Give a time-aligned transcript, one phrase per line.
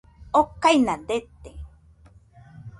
[0.39, 1.51] okaina dete